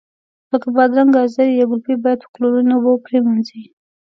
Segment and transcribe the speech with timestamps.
[0.51, 3.61] لکه بادرنګ، ګازرې یا ګلپي باید په کلورین اوبو پرېمنځي.